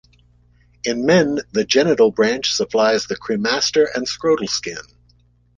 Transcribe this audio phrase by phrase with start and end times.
[0.83, 4.73] In men, the genital branch supplies the cremaster and scrotal skin.